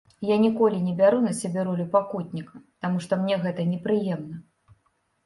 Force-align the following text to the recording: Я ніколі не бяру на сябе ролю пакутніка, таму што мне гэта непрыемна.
Я 0.27 0.35
ніколі 0.43 0.77
не 0.85 0.93
бяру 1.01 1.19
на 1.25 1.33
сябе 1.39 1.65
ролю 1.67 1.85
пакутніка, 1.95 2.55
таму 2.87 2.97
што 3.05 3.13
мне 3.21 3.37
гэта 3.45 3.67
непрыемна. 3.75 4.35